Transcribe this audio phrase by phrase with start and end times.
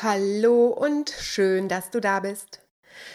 [0.00, 2.60] Hallo und schön, dass du da bist.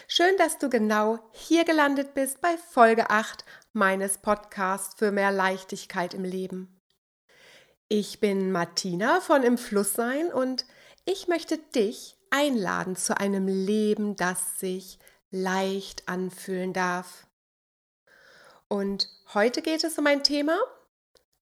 [0.10, 6.14] Schön, dass du genau hier gelandet bist bei Folge 8 meines Podcasts für mehr Leichtigkeit
[6.14, 6.82] im Leben.
[7.88, 10.66] Ich bin Martina von Im Fluss sein und
[11.06, 15.00] ich möchte dich einladen zu einem Leben, das sich
[15.32, 17.28] leicht anfühlen darf.
[18.68, 20.60] Und heute geht es um ein Thema,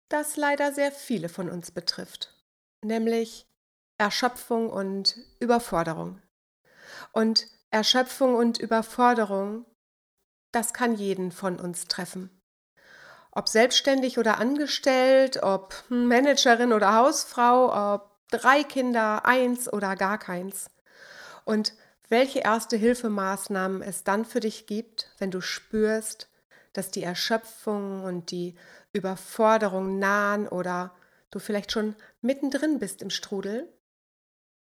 [0.08, 2.32] das leider sehr viele von uns betrifft,
[2.84, 3.48] nämlich
[4.02, 6.20] Erschöpfung und Überforderung.
[7.12, 9.64] Und Erschöpfung und Überforderung,
[10.52, 12.32] das kann jeden von uns treffen.
[13.32, 20.72] Ob selbstständig oder angestellt, ob Managerin oder Hausfrau, ob drei Kinder, eins oder gar keins.
[21.46, 21.74] Und
[22.10, 26.28] welche erste Hilfemaßnahmen es dann für dich gibt, wenn du spürst,
[26.74, 28.56] dass die Erschöpfung und die
[28.94, 30.96] Überforderung nahen oder
[31.30, 33.72] du vielleicht schon mittendrin bist im Strudel?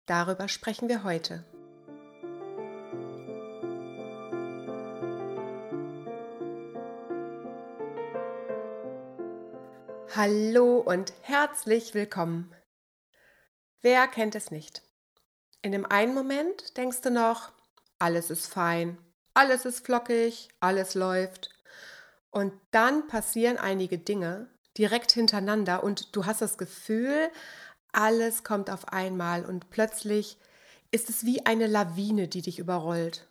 [0.06, 1.44] Darüber sprechen wir heute.
[10.14, 12.52] Hallo und herzlich willkommen.
[13.80, 14.82] Wer kennt es nicht?
[15.62, 17.52] In dem einen Moment denkst du noch,
[17.98, 18.98] alles ist fein,
[19.34, 21.50] alles ist flockig, alles läuft.
[22.30, 27.30] Und dann passieren einige Dinge direkt hintereinander und du hast das Gefühl,
[27.92, 30.38] alles kommt auf einmal und plötzlich
[30.90, 33.28] ist es wie eine Lawine, die dich überrollt.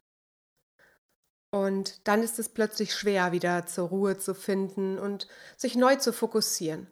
[1.52, 6.14] Und dann ist es plötzlich schwer, wieder zur Ruhe zu finden und sich neu zu
[6.14, 6.88] fokussieren.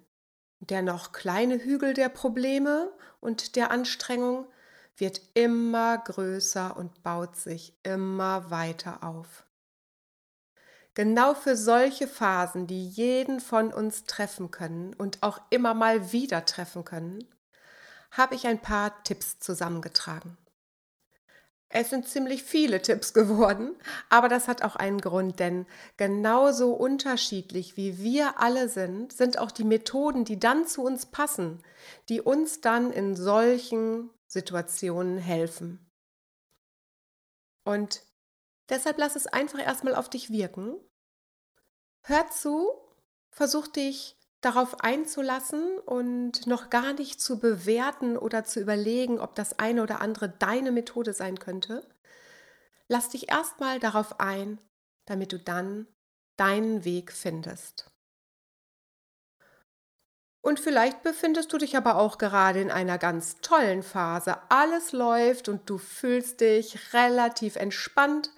[0.60, 4.48] Der noch kleine Hügel der Probleme und der Anstrengung
[4.96, 9.46] wird immer größer und baut sich immer weiter auf.
[10.96, 16.44] Genau für solche Phasen, die jeden von uns treffen können und auch immer mal wieder
[16.46, 17.24] treffen können,
[18.18, 20.38] habe ich ein paar Tipps zusammengetragen.
[21.70, 23.76] Es sind ziemlich viele Tipps geworden,
[24.10, 25.66] aber das hat auch einen Grund, denn
[25.98, 31.62] genauso unterschiedlich wie wir alle sind, sind auch die Methoden, die dann zu uns passen,
[32.10, 35.80] die uns dann in solchen Situationen helfen.
[37.64, 38.02] Und
[38.70, 40.78] deshalb lass es einfach erstmal auf dich wirken.
[42.02, 42.70] Hör zu,
[43.30, 49.60] versuch dich darauf einzulassen und noch gar nicht zu bewerten oder zu überlegen, ob das
[49.60, 51.88] eine oder andere deine Methode sein könnte.
[52.88, 54.60] Lass dich erstmal darauf ein,
[55.06, 55.88] damit du dann
[56.38, 57.92] deinen Weg findest.
[60.42, 64.38] Und vielleicht befindest du dich aber auch gerade in einer ganz tollen Phase.
[64.48, 68.32] Alles läuft und du fühlst dich relativ entspannt.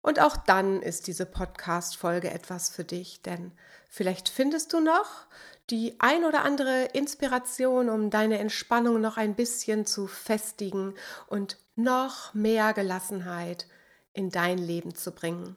[0.00, 3.52] Und auch dann ist diese Podcast-Folge etwas für dich, denn
[3.94, 5.26] vielleicht findest du noch
[5.70, 10.94] die ein oder andere Inspiration, um deine Entspannung noch ein bisschen zu festigen
[11.28, 13.66] und noch mehr Gelassenheit
[14.12, 15.56] in dein Leben zu bringen.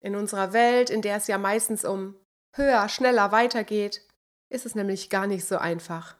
[0.00, 2.14] In unserer Welt, in der es ja meistens um
[2.52, 4.02] höher, schneller weitergeht,
[4.50, 6.16] ist es nämlich gar nicht so einfach,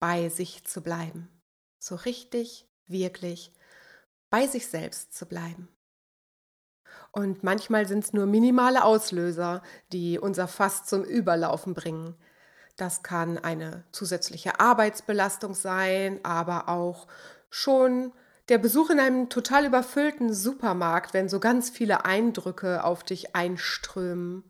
[0.00, 1.28] bei sich zu bleiben.
[1.78, 3.52] So richtig, wirklich
[4.30, 5.68] bei sich selbst zu bleiben.
[7.12, 9.62] Und manchmal sind es nur minimale Auslöser,
[9.92, 12.14] die unser Fass zum Überlaufen bringen.
[12.76, 17.08] Das kann eine zusätzliche Arbeitsbelastung sein, aber auch
[17.50, 18.12] schon
[18.48, 24.44] der Besuch in einem total überfüllten Supermarkt, wenn so ganz viele Eindrücke auf dich einströmen.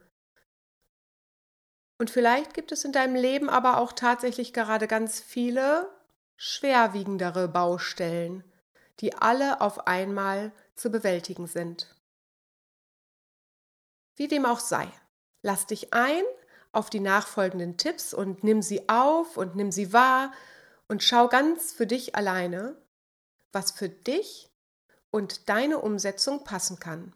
[1.99, 5.89] Und vielleicht gibt es in deinem Leben aber auch tatsächlich gerade ganz viele
[6.37, 8.43] schwerwiegendere Baustellen,
[9.01, 11.95] die alle auf einmal zu bewältigen sind.
[14.21, 14.87] Wie dem auch sei,
[15.41, 16.23] lass dich ein
[16.73, 20.31] auf die nachfolgenden Tipps und nimm sie auf und nimm sie wahr
[20.89, 22.77] und schau ganz für dich alleine,
[23.51, 24.51] was für dich
[25.11, 27.15] und deine Umsetzung passen kann.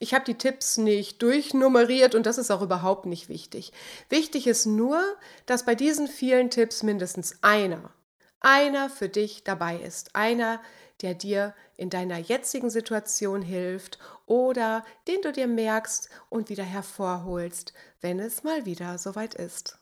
[0.00, 3.72] Ich habe die Tipps nicht durchnummeriert und das ist auch überhaupt nicht wichtig.
[4.08, 5.00] Wichtig ist nur,
[5.46, 7.94] dass bei diesen vielen Tipps mindestens einer,
[8.40, 10.16] einer für dich dabei ist.
[10.16, 10.60] Einer,
[11.02, 17.72] der dir in deiner jetzigen Situation hilft oder den du dir merkst und wieder hervorholst,
[18.00, 19.78] wenn es mal wieder soweit ist.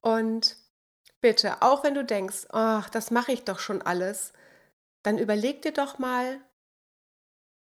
[0.00, 0.56] Und
[1.20, 4.32] bitte, auch wenn du denkst, ach, das mache ich doch schon alles,
[5.02, 6.40] dann überleg dir doch mal,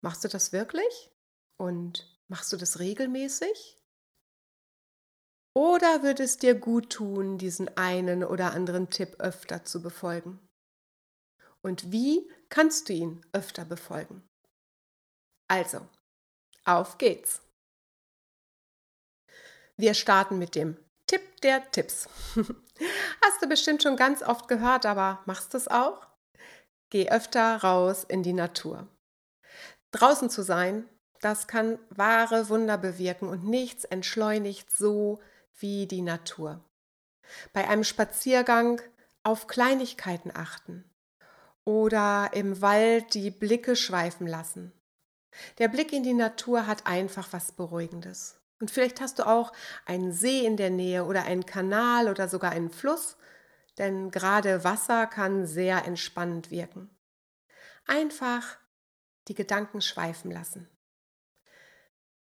[0.02, 1.10] Machst du das wirklich?
[1.58, 3.76] Und machst du das regelmäßig?
[5.54, 10.38] Oder würde es dir gut tun, diesen einen oder anderen Tipp öfter zu befolgen?
[11.62, 14.22] Und wie kannst du ihn öfter befolgen?
[15.48, 15.86] Also,
[16.64, 17.42] auf geht's!
[19.76, 20.76] Wir starten mit dem
[21.06, 22.08] Tipp der Tipps.
[23.24, 26.06] Hast du bestimmt schon ganz oft gehört, aber machst du es auch?
[26.90, 28.88] Geh öfter raus in die Natur.
[29.92, 30.88] Draußen zu sein,
[31.20, 35.20] das kann wahre Wunder bewirken und nichts entschleunigt so
[35.58, 36.64] wie die Natur.
[37.52, 38.80] Bei einem Spaziergang
[39.22, 40.89] auf Kleinigkeiten achten
[41.64, 44.72] oder im Wald die Blicke schweifen lassen.
[45.58, 48.40] Der Blick in die Natur hat einfach was Beruhigendes.
[48.60, 49.52] Und vielleicht hast du auch
[49.86, 53.16] einen See in der Nähe oder einen Kanal oder sogar einen Fluss,
[53.78, 56.90] denn gerade Wasser kann sehr entspannend wirken.
[57.86, 58.58] Einfach
[59.28, 60.68] die Gedanken schweifen lassen.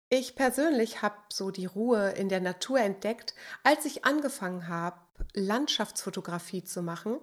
[0.08, 5.00] Ich persönlich habe so die Ruhe in der Natur entdeckt, als ich angefangen habe,
[5.32, 7.18] Landschaftsfotografie zu machen.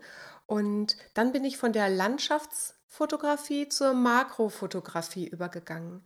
[0.52, 6.06] Und dann bin ich von der Landschaftsfotografie zur Makrofotografie übergegangen.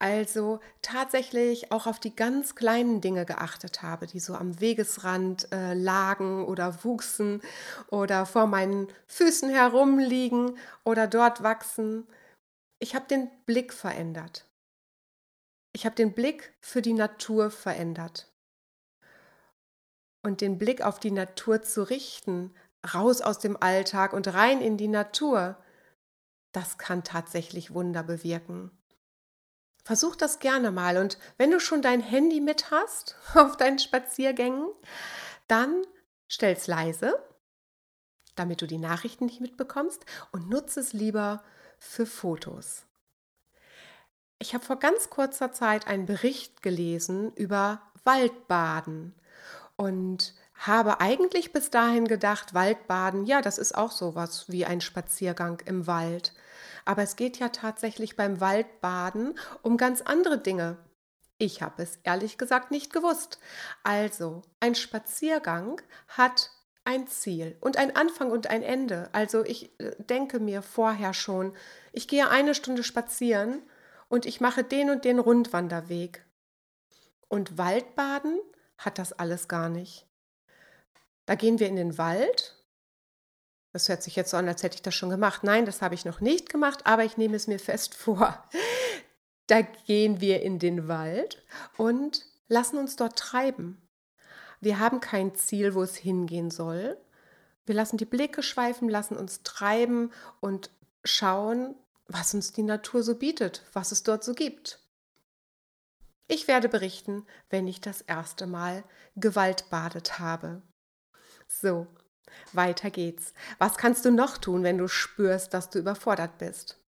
[0.00, 5.74] Also tatsächlich auch auf die ganz kleinen Dinge geachtet habe, die so am Wegesrand äh,
[5.74, 7.40] lagen oder wuchsen
[7.86, 12.08] oder vor meinen Füßen herumliegen oder dort wachsen.
[12.80, 14.48] Ich habe den Blick verändert.
[15.72, 18.32] Ich habe den Blick für die Natur verändert.
[20.24, 22.52] Und den Blick auf die Natur zu richten,
[22.94, 25.56] raus aus dem Alltag und rein in die Natur,
[26.52, 28.70] das kann tatsächlich Wunder bewirken.
[29.84, 34.66] Versuch das gerne mal und wenn du schon dein Handy mit hast auf deinen Spaziergängen,
[35.48, 35.84] dann
[36.28, 37.18] stell's leise,
[38.34, 41.42] damit du die Nachrichten nicht mitbekommst und nutze es lieber
[41.78, 42.86] für Fotos.
[44.38, 49.14] Ich habe vor ganz kurzer Zeit einen Bericht gelesen über Waldbaden
[49.76, 55.60] und habe eigentlich bis dahin gedacht, Waldbaden, ja, das ist auch sowas wie ein Spaziergang
[55.66, 56.32] im Wald.
[56.84, 60.78] Aber es geht ja tatsächlich beim Waldbaden um ganz andere Dinge.
[61.38, 63.38] Ich habe es ehrlich gesagt nicht gewusst.
[63.82, 66.50] Also, ein Spaziergang hat
[66.86, 69.10] ein Ziel und ein Anfang und ein Ende.
[69.12, 71.52] Also ich äh, denke mir vorher schon,
[71.92, 73.62] ich gehe eine Stunde spazieren
[74.08, 76.24] und ich mache den und den Rundwanderweg.
[77.28, 78.38] Und Waldbaden
[78.78, 80.06] hat das alles gar nicht.
[81.26, 82.54] Da gehen wir in den Wald.
[83.72, 85.44] Das hört sich jetzt so an, als hätte ich das schon gemacht.
[85.44, 88.42] Nein, das habe ich noch nicht gemacht, aber ich nehme es mir fest vor.
[89.48, 91.42] Da gehen wir in den Wald
[91.76, 93.80] und lassen uns dort treiben.
[94.60, 96.96] Wir haben kein Ziel, wo es hingehen soll.
[97.66, 100.70] Wir lassen die Blicke schweifen, lassen uns treiben und
[101.04, 101.74] schauen,
[102.08, 104.80] was uns die Natur so bietet, was es dort so gibt.
[106.28, 108.84] Ich werde berichten, wenn ich das erste Mal
[109.16, 110.62] gewaltbadet habe.
[111.48, 111.86] So,
[112.52, 113.32] weiter geht's.
[113.58, 116.78] Was kannst du noch tun, wenn du spürst, dass du überfordert bist?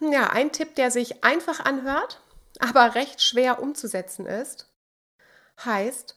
[0.00, 2.20] Ja, ein Tipp, der sich einfach anhört,
[2.58, 4.72] aber recht schwer umzusetzen ist,
[5.64, 6.16] heißt,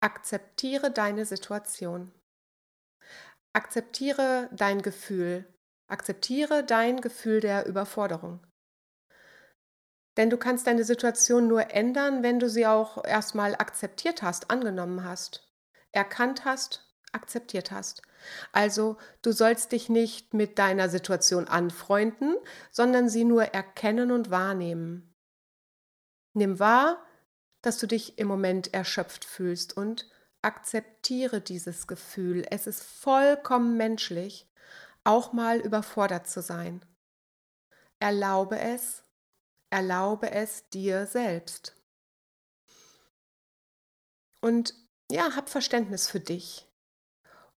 [0.00, 2.12] akzeptiere deine Situation.
[3.52, 5.44] Akzeptiere dein Gefühl,
[5.90, 8.46] Akzeptiere dein Gefühl der Überforderung.
[10.18, 15.02] Denn du kannst deine Situation nur ändern, wenn du sie auch erstmal akzeptiert hast, angenommen
[15.02, 15.47] hast,
[15.92, 18.02] erkannt hast, akzeptiert hast.
[18.52, 22.36] Also du sollst dich nicht mit deiner Situation anfreunden,
[22.70, 25.14] sondern sie nur erkennen und wahrnehmen.
[26.34, 27.04] Nimm wahr,
[27.62, 30.08] dass du dich im Moment erschöpft fühlst und
[30.42, 32.46] akzeptiere dieses Gefühl.
[32.50, 34.48] Es ist vollkommen menschlich
[35.04, 36.84] auch mal überfordert zu sein.
[37.98, 39.02] Erlaube es,
[39.70, 41.74] erlaube es dir selbst.
[44.40, 44.74] Und
[45.10, 46.66] ja, hab Verständnis für dich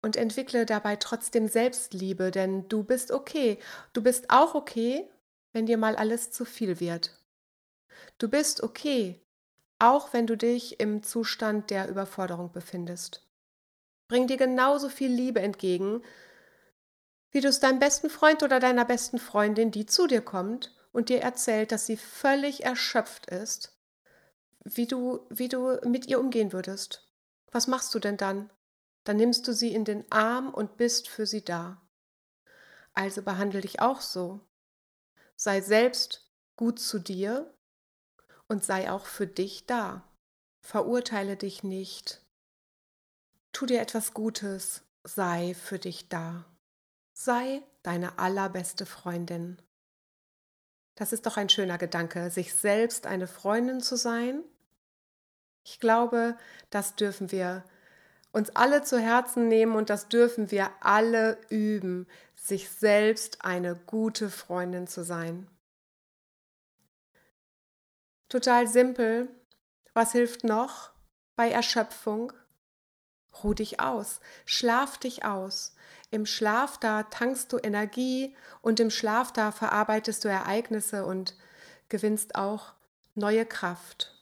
[0.03, 3.59] und entwickle dabei trotzdem Selbstliebe, denn du bist okay.
[3.93, 5.09] Du bist auch okay,
[5.53, 7.19] wenn dir mal alles zu viel wird.
[8.19, 9.21] Du bist okay,
[9.79, 13.27] auch wenn du dich im Zustand der Überforderung befindest.
[14.09, 16.03] Bring dir genauso viel Liebe entgegen,
[17.31, 21.11] wie du es deinem besten Freund oder deiner besten Freundin, die zu dir kommt und
[21.11, 23.79] dir erzählt, dass sie völlig erschöpft ist,
[24.65, 27.08] wie du, wie du mit ihr umgehen würdest.
[27.51, 28.51] Was machst du denn dann?
[29.05, 31.81] Dann nimmst du sie in den Arm und bist für sie da.
[32.93, 34.41] Also behandle dich auch so.
[35.37, 37.55] Sei selbst gut zu dir
[38.49, 40.03] und sei auch für dich da.
[40.61, 42.21] Verurteile dich nicht.
[43.53, 46.45] Tu dir etwas Gutes, sei für dich da.
[47.13, 49.63] Sei deine allerbeste Freundin.
[50.95, 54.45] Das ist doch ein schöner Gedanke, sich selbst eine Freundin zu sein.
[55.71, 56.35] Ich glaube,
[56.71, 57.63] das dürfen wir
[58.33, 64.31] uns alle zu Herzen nehmen und das dürfen wir alle üben, sich selbst eine gute
[64.31, 65.47] Freundin zu sein.
[68.31, 69.29] Total simpel.
[69.93, 70.93] Was hilft noch?
[71.37, 72.33] bei Erschöpfung?
[73.45, 75.77] Ruh dich aus, schlaf dich aus.
[76.11, 81.37] Im Schlaf da tankst du Energie und im Schlaf da verarbeitest du Ereignisse und
[81.91, 82.73] gewinnst auch
[83.15, 84.18] neue Kraft.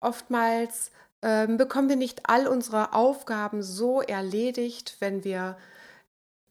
[0.00, 0.90] Oftmals
[1.20, 5.56] äh, bekommen wir nicht all unsere Aufgaben so erledigt, wenn wir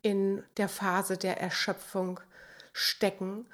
[0.01, 2.19] in der Phase der Erschöpfung
[2.73, 3.47] stecken.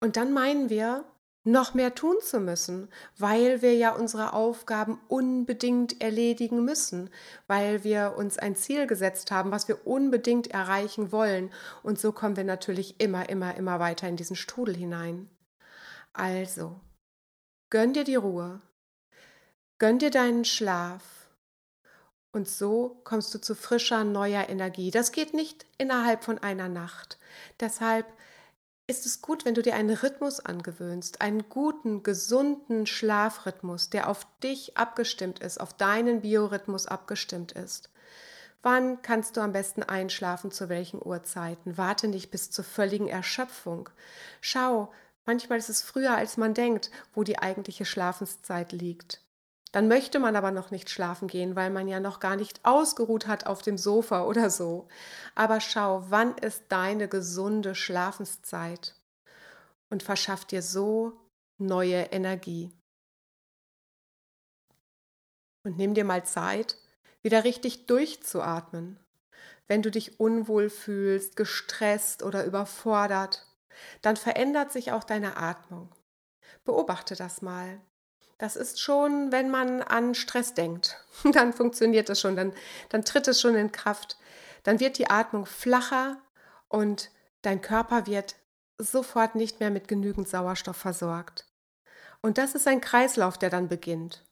[0.00, 1.04] Und dann meinen wir,
[1.44, 7.08] noch mehr tun zu müssen, weil wir ja unsere Aufgaben unbedingt erledigen müssen,
[7.46, 11.50] weil wir uns ein Ziel gesetzt haben, was wir unbedingt erreichen wollen.
[11.82, 15.30] Und so kommen wir natürlich immer, immer, immer weiter in diesen Strudel hinein.
[16.12, 16.78] Also,
[17.70, 18.60] gönn dir die Ruhe,
[19.80, 21.02] gönn dir deinen Schlaf.
[22.32, 24.92] Und so kommst du zu frischer, neuer Energie.
[24.92, 27.18] Das geht nicht innerhalb von einer Nacht.
[27.58, 28.06] Deshalb
[28.86, 34.26] ist es gut, wenn du dir einen Rhythmus angewöhnst, einen guten, gesunden Schlafrhythmus, der auf
[34.42, 37.90] dich abgestimmt ist, auf deinen Biorhythmus abgestimmt ist.
[38.62, 41.78] Wann kannst du am besten einschlafen, zu welchen Uhrzeiten?
[41.78, 43.88] Warte nicht bis zur völligen Erschöpfung.
[44.42, 44.92] Schau,
[45.24, 49.22] manchmal ist es früher, als man denkt, wo die eigentliche Schlafenszeit liegt.
[49.72, 53.26] Dann möchte man aber noch nicht schlafen gehen, weil man ja noch gar nicht ausgeruht
[53.26, 54.88] hat auf dem Sofa oder so.
[55.34, 58.96] Aber schau, wann ist deine gesunde Schlafenszeit
[59.90, 61.12] und verschaff dir so
[61.58, 62.72] neue Energie.
[65.64, 66.78] Und nimm dir mal Zeit,
[67.22, 68.98] wieder richtig durchzuatmen.
[69.68, 73.46] Wenn du dich unwohl fühlst, gestresst oder überfordert,
[74.02, 75.94] dann verändert sich auch deine Atmung.
[76.64, 77.80] Beobachte das mal.
[78.40, 80.96] Das ist schon, wenn man an Stress denkt,
[81.32, 82.54] dann funktioniert das schon, dann,
[82.88, 84.16] dann tritt es schon in Kraft.
[84.62, 86.16] Dann wird die Atmung flacher
[86.68, 87.10] und
[87.42, 88.36] dein Körper wird
[88.78, 91.44] sofort nicht mehr mit genügend Sauerstoff versorgt.
[92.22, 94.24] Und das ist ein Kreislauf, der dann beginnt.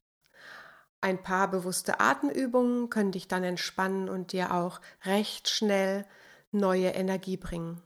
[1.02, 6.06] Ein paar bewusste Atemübungen können dich dann entspannen und dir auch recht schnell
[6.50, 7.82] neue Energie bringen.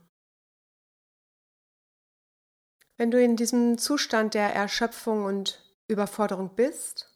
[2.95, 7.09] Wenn du in diesem Zustand der Erschöpfung und Überforderung bist,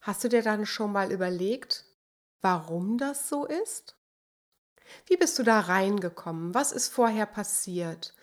[0.00, 1.84] hast du dir dann schon mal überlegt,
[2.40, 3.96] warum das so ist?
[5.06, 6.54] Wie bist du da reingekommen?
[6.54, 8.14] Was ist vorher passiert?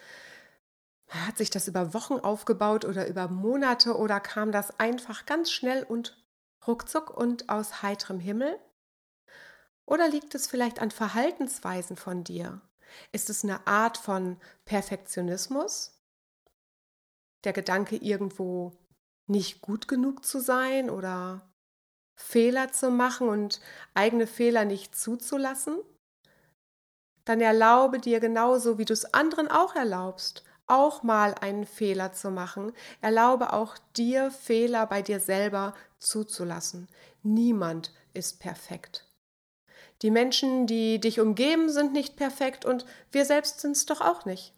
[1.07, 5.83] Hat sich das über Wochen aufgebaut oder über Monate oder kam das einfach ganz schnell
[5.83, 6.23] und
[6.67, 8.59] ruckzuck und aus heiterem Himmel?
[9.85, 12.61] Oder liegt es vielleicht an Verhaltensweisen von dir?
[13.11, 15.99] Ist es eine Art von Perfektionismus?
[17.43, 18.77] Der Gedanke, irgendwo
[19.29, 21.41] nicht gut genug zu sein oder
[22.15, 23.61] Fehler zu machen und
[23.93, 25.77] eigene Fehler nicht zuzulassen,
[27.25, 32.31] dann erlaube dir genauso, wie du es anderen auch erlaubst, auch mal einen Fehler zu
[32.31, 32.73] machen.
[33.01, 36.87] Erlaube auch dir Fehler bei dir selber zuzulassen.
[37.23, 39.05] Niemand ist perfekt.
[40.01, 44.25] Die Menschen, die dich umgeben, sind nicht perfekt und wir selbst sind es doch auch
[44.25, 44.53] nicht.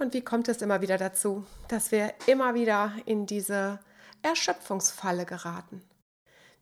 [0.00, 3.78] Und wie kommt es immer wieder dazu, dass wir immer wieder in diese
[4.22, 5.82] Erschöpfungsfalle geraten?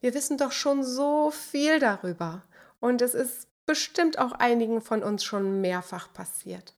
[0.00, 2.42] Wir wissen doch schon so viel darüber
[2.80, 6.74] und es ist bestimmt auch einigen von uns schon mehrfach passiert.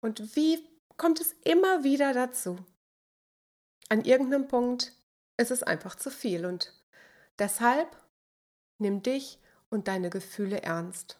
[0.00, 0.64] Und wie
[0.96, 2.56] kommt es immer wieder dazu?
[3.88, 4.92] An irgendeinem Punkt
[5.38, 6.72] ist es einfach zu viel und
[7.40, 7.88] deshalb
[8.78, 11.18] nimm dich und deine Gefühle ernst.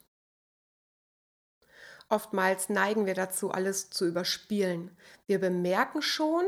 [2.08, 4.96] Oftmals neigen wir dazu, alles zu überspielen.
[5.26, 6.44] Wir bemerken schon,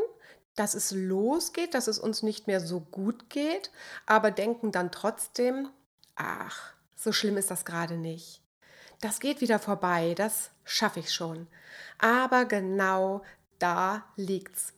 [0.56, 3.70] dass es losgeht, dass es uns nicht mehr so gut geht,
[4.06, 5.68] aber denken dann trotzdem,
[6.16, 8.42] ach, so schlimm ist das gerade nicht.
[9.00, 11.46] Das geht wieder vorbei, das schaffe ich schon.
[11.98, 13.22] Aber genau
[13.58, 14.74] da liegt's.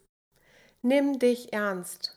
[0.83, 2.17] Nimm dich ernst.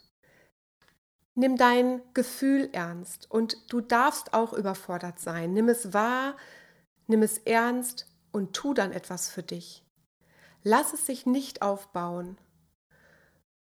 [1.36, 5.54] Nimm dein Gefühl ernst und du darfst auch überfordert sein.
[5.54, 6.36] Nimm es wahr,
[7.08, 9.82] nimm es ernst und tu dann etwas für dich.
[10.62, 12.38] Lass es sich nicht aufbauen.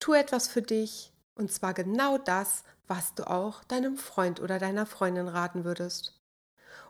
[0.00, 4.85] Tu etwas für dich und zwar genau das, was du auch deinem Freund oder deiner
[4.85, 6.21] Freundin raten würdest.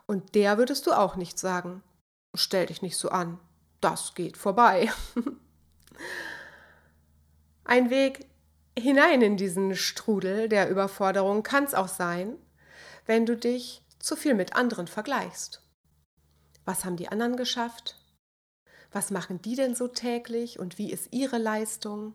[0.05, 1.81] Und der würdest du auch nicht sagen,
[2.35, 3.39] stell dich nicht so an,
[3.79, 4.91] das geht vorbei.
[7.63, 8.27] Ein Weg
[8.77, 12.35] hinein in diesen Strudel der Überforderung kann es auch sein,
[13.05, 15.60] wenn du dich zu viel mit anderen vergleichst.
[16.65, 17.97] Was haben die anderen geschafft?
[18.91, 22.13] Was machen die denn so täglich und wie ist ihre Leistung?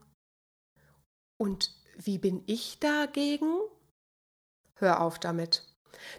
[1.38, 3.58] Und wie bin ich dagegen?
[4.74, 5.64] Hör auf damit.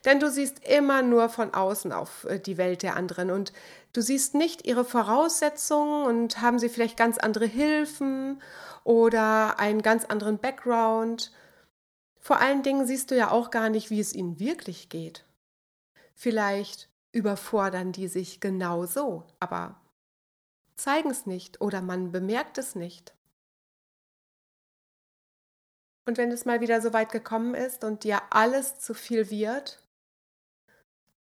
[0.06, 3.54] Denn du siehst immer nur von außen auf äh, die Welt der anderen und
[3.94, 8.42] du siehst nicht ihre Voraussetzungen und haben sie vielleicht ganz andere Hilfen
[8.84, 11.32] oder einen ganz anderen Background.
[12.20, 15.26] Vor allen Dingen siehst du ja auch gar nicht, wie es ihnen wirklich geht.
[16.16, 19.82] Vielleicht überfordern die sich genau so, aber
[20.76, 23.14] zeigen es nicht oder man bemerkt es nicht.
[26.06, 29.86] Und wenn es mal wieder so weit gekommen ist und dir alles zu viel wird,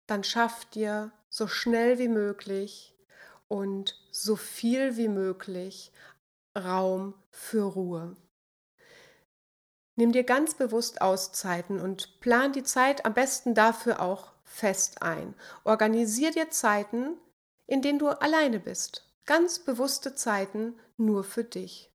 [0.06, 2.94] dann schaff dir so schnell wie möglich
[3.48, 5.92] und so viel wie möglich
[6.56, 8.16] Raum für Ruhe.
[9.96, 15.34] Nimm dir ganz bewusst Auszeiten und plan die Zeit am besten dafür auch fest ein.
[15.64, 17.16] Organisier dir Zeiten,
[17.66, 19.04] in denen du alleine bist.
[19.26, 21.92] Ganz bewusste Zeiten nur für dich.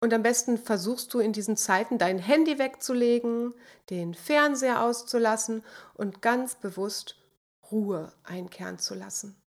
[0.00, 3.54] Und am besten versuchst du in diesen Zeiten dein Handy wegzulegen,
[3.88, 5.64] den Fernseher auszulassen
[5.94, 7.16] und ganz bewusst
[7.70, 9.40] Ruhe einkehren zu lassen.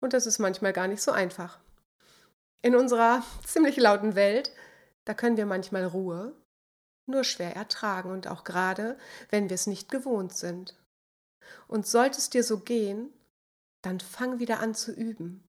[0.00, 1.60] Und das ist manchmal gar nicht so einfach.
[2.62, 4.50] In unserer ziemlich lauten Welt,
[5.04, 6.34] da können wir manchmal Ruhe
[7.10, 8.98] nur schwer ertragen und auch gerade,
[9.28, 10.76] wenn wir es nicht gewohnt sind.
[11.68, 13.12] Und sollte es dir so gehen,
[13.82, 15.48] dann fang wieder an zu üben.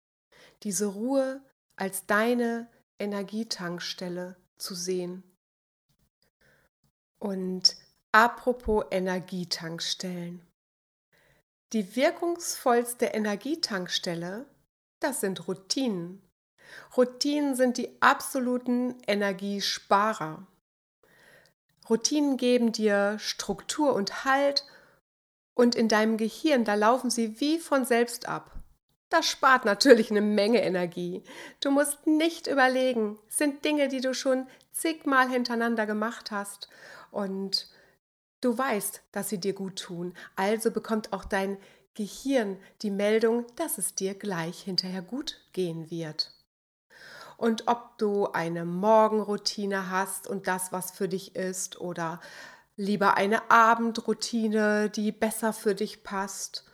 [0.62, 1.42] Diese Ruhe
[1.76, 2.68] als deine
[2.98, 5.22] Energietankstelle zu sehen.
[7.18, 7.76] Und
[8.12, 10.46] apropos Energietankstellen.
[11.72, 14.46] Die wirkungsvollste Energietankstelle,
[15.00, 16.22] das sind Routinen.
[16.96, 20.46] Routinen sind die absoluten Energiesparer.
[21.88, 24.64] Routinen geben dir Struktur und Halt
[25.54, 28.52] und in deinem Gehirn, da laufen sie wie von selbst ab.
[29.10, 31.22] Das spart natürlich eine Menge Energie.
[31.60, 36.70] Du musst nicht überlegen, sind Dinge, die du schon zigmal hintereinander gemacht hast
[37.10, 37.68] und
[38.40, 40.14] du weißt, dass sie dir gut tun.
[40.34, 41.58] Also bekommt auch dein
[41.94, 46.31] Gehirn die Meldung, dass es dir gleich hinterher gut gehen wird.
[47.42, 52.20] Und ob du eine Morgenroutine hast und das, was für dich ist, oder
[52.76, 56.64] lieber eine Abendroutine, die besser für dich passt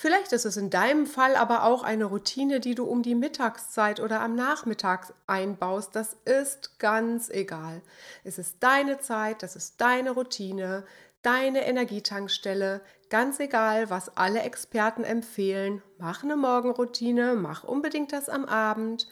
[0.00, 3.98] Vielleicht ist es in deinem Fall aber auch eine Routine, die du um die Mittagszeit
[3.98, 5.96] oder am Nachmittag einbaust.
[5.96, 7.82] Das ist ganz egal.
[8.22, 10.84] Es ist deine Zeit, das ist deine Routine,
[11.22, 12.80] deine Energietankstelle.
[13.10, 15.82] Ganz egal, was alle Experten empfehlen.
[15.98, 19.08] Mach eine Morgenroutine, mach unbedingt das am Abend.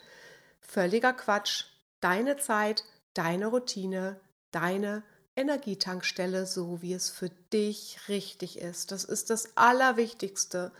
[0.67, 1.65] Völliger Quatsch.
[2.01, 4.19] Deine Zeit, deine Routine,
[4.51, 5.03] deine.
[5.37, 8.91] Energietankstelle, so wie es für dich richtig ist.
[8.91, 10.71] Das ist das Allerwichtigste.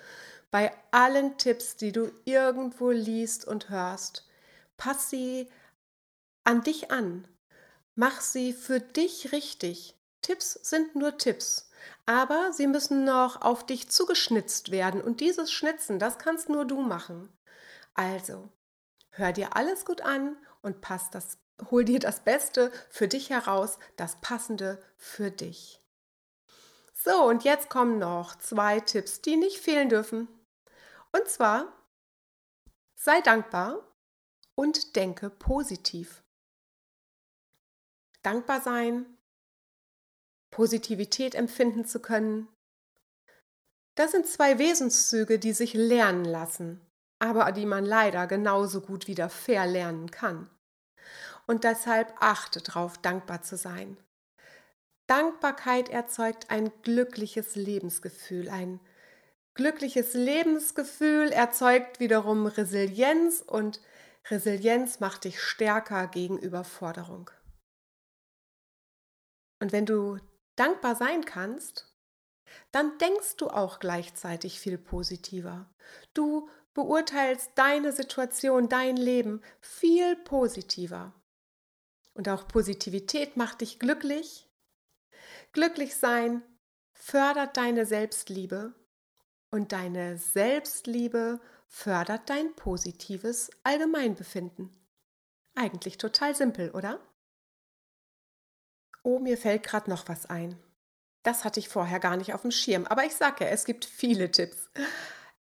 [0.50, 4.28] Bei allen Tipps, die du irgendwo liest und hörst,
[4.76, 5.50] pass sie
[6.44, 7.28] an dich an.
[7.96, 9.96] Mach sie für dich richtig.
[10.22, 11.70] Tipps sind nur Tipps,
[12.06, 16.82] aber sie müssen noch auf dich zugeschnitzt werden und dieses Schnitzen, das kannst nur du
[16.82, 17.30] machen.
[17.94, 18.50] Also,
[19.18, 21.38] hör dir alles gut an und pass das
[21.72, 25.82] hol dir das Beste für dich heraus, das Passende für dich.
[26.94, 30.28] So, und jetzt kommen noch zwei Tipps, die nicht fehlen dürfen.
[31.12, 31.72] Und zwar,
[32.96, 33.82] sei dankbar
[34.56, 36.24] und denke positiv.
[38.24, 39.06] Dankbar sein,
[40.52, 42.48] Positivität empfinden zu können,
[43.96, 46.87] das sind zwei Wesenszüge, die sich lernen lassen,
[47.20, 50.50] aber die man leider genauso gut wieder verlernen kann
[51.48, 53.98] und deshalb achte darauf, dankbar zu sein.
[55.08, 58.50] Dankbarkeit erzeugt ein glückliches Lebensgefühl.
[58.50, 58.82] Ein
[59.56, 63.82] glückliches Lebensgefühl erzeugt wiederum Resilienz und
[64.30, 67.32] Resilienz macht dich stärker gegen Überforderung.
[69.62, 70.20] Und wenn du
[70.58, 71.96] dankbar sein kannst,
[72.72, 75.70] dann denkst du auch gleichzeitig viel positiver.
[76.14, 81.12] Du beurteilst deine Situation, dein Leben viel positiver.
[82.14, 84.48] Und auch Positivität macht dich glücklich.
[85.54, 86.44] Glücklich sein
[86.94, 88.76] fördert deine Selbstliebe
[89.50, 94.70] und deine Selbstliebe fördert dein positives Allgemeinbefinden.
[95.56, 97.00] Eigentlich total simpel, oder?
[99.02, 100.62] Oh, mir fällt gerade noch was ein.
[101.24, 103.84] Das hatte ich vorher gar nicht auf dem Schirm, aber ich sage ja, es gibt
[103.84, 104.70] viele Tipps.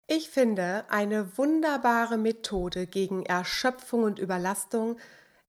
[0.08, 5.00] Ich finde, eine wunderbare Methode gegen Erschöpfung und Überlastung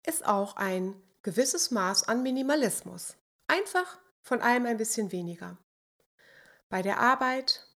[0.06, 3.16] ist auch ein gewisses Maß an Minimalismus.
[3.48, 5.58] Einfach von allem ein bisschen weniger.
[6.70, 7.68] Bei der Arbeit,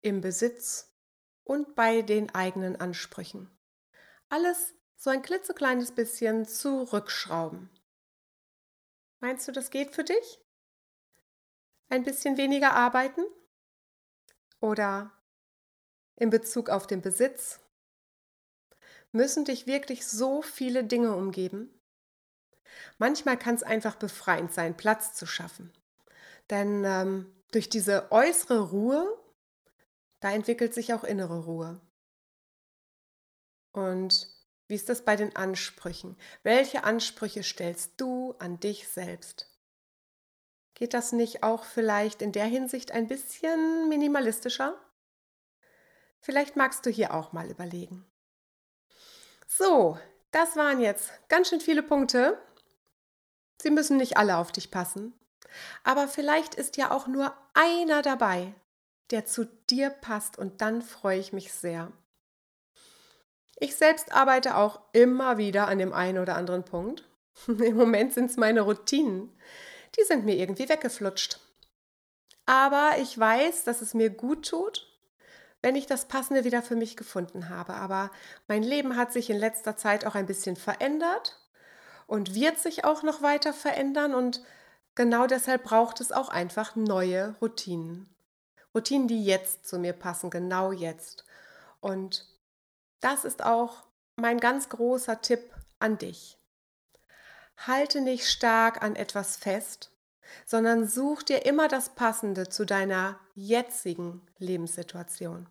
[0.00, 0.90] im Besitz
[1.44, 3.50] und bei den eigenen Ansprüchen.
[4.30, 7.68] Alles so ein klitzekleines bisschen zurückschrauben.
[9.20, 10.40] Meinst du, das geht für dich?
[11.88, 13.22] Ein bisschen weniger arbeiten?
[14.60, 15.12] Oder
[16.22, 17.58] in Bezug auf den Besitz?
[19.10, 21.68] Müssen dich wirklich so viele Dinge umgeben?
[22.96, 25.72] Manchmal kann es einfach befreiend sein, Platz zu schaffen.
[26.48, 29.18] Denn ähm, durch diese äußere Ruhe,
[30.20, 31.80] da entwickelt sich auch innere Ruhe.
[33.72, 34.28] Und
[34.68, 36.16] wie ist das bei den Ansprüchen?
[36.44, 39.50] Welche Ansprüche stellst du an dich selbst?
[40.74, 44.78] Geht das nicht auch vielleicht in der Hinsicht ein bisschen minimalistischer?
[46.22, 48.06] Vielleicht magst du hier auch mal überlegen.
[49.48, 49.98] So,
[50.30, 52.40] das waren jetzt ganz schön viele Punkte.
[53.60, 55.12] Sie müssen nicht alle auf dich passen.
[55.84, 58.54] Aber vielleicht ist ja auch nur einer dabei,
[59.10, 61.92] der zu dir passt und dann freue ich mich sehr.
[63.58, 67.08] Ich selbst arbeite auch immer wieder an dem einen oder anderen Punkt.
[67.46, 69.36] Im Moment sind es meine Routinen.
[69.98, 71.40] Die sind mir irgendwie weggeflutscht.
[72.46, 74.91] Aber ich weiß, dass es mir gut tut,
[75.62, 77.74] wenn ich das Passende wieder für mich gefunden habe.
[77.74, 78.10] Aber
[78.48, 81.40] mein Leben hat sich in letzter Zeit auch ein bisschen verändert
[82.06, 84.14] und wird sich auch noch weiter verändern.
[84.14, 84.42] Und
[84.96, 88.12] genau deshalb braucht es auch einfach neue Routinen.
[88.74, 91.24] Routinen, die jetzt zu mir passen, genau jetzt.
[91.80, 92.26] Und
[93.00, 93.84] das ist auch
[94.16, 96.38] mein ganz großer Tipp an dich.
[97.56, 99.91] Halte nicht stark an etwas fest,
[100.46, 105.48] sondern such dir immer das Passende zu deiner jetzigen Lebenssituation.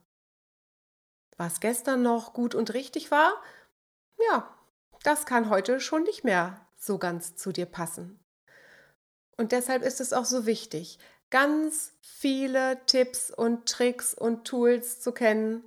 [1.37, 3.33] Was gestern noch gut und richtig war,
[4.29, 4.55] ja,
[5.03, 8.19] das kann heute schon nicht mehr so ganz zu dir passen.
[9.37, 15.11] Und deshalb ist es auch so wichtig, ganz viele Tipps und Tricks und Tools zu
[15.11, 15.63] kennen,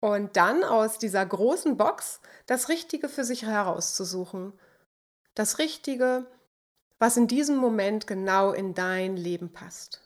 [0.00, 4.52] und dann aus dieser großen Box das Richtige für sich herauszusuchen.
[5.34, 6.26] Das Richtige,
[6.98, 10.02] was in diesem Moment genau in dein Leben passt.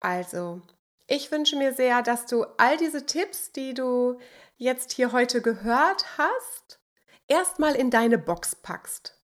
[0.00, 0.60] Also,
[1.06, 4.18] ich wünsche mir sehr, dass du all diese Tipps, die du
[4.56, 6.80] jetzt hier heute gehört hast,
[7.26, 9.22] erstmal in deine Box packst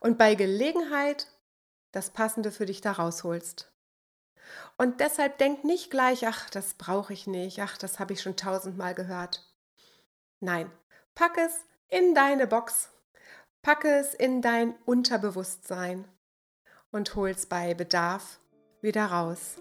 [0.00, 1.28] und bei Gelegenheit
[1.92, 3.72] das Passende für dich da rausholst.
[4.76, 8.36] Und deshalb denk nicht gleich, ach, das brauche ich nicht, ach, das habe ich schon
[8.36, 9.46] tausendmal gehört.
[10.40, 10.70] Nein,
[11.14, 11.52] pack es
[11.88, 12.88] in deine Box,
[13.62, 16.06] pack es in dein Unterbewusstsein
[16.92, 18.40] und hol es bei Bedarf
[18.80, 19.56] wieder raus.